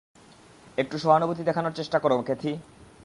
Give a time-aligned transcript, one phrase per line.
[0.77, 2.51] একটু সহানুভূতি দেখানোর চেষ্টা করো, ক্যাথি!